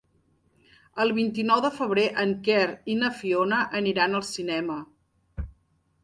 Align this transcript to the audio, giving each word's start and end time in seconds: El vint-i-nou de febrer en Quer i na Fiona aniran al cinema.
El 1.03 1.11
vint-i-nou 1.17 1.59
de 1.65 1.69
febrer 1.75 2.05
en 2.23 2.31
Quer 2.47 2.63
i 2.93 2.95
na 3.01 3.11
Fiona 3.17 3.59
aniran 3.81 4.21
al 4.21 4.25
cinema. 4.31 4.79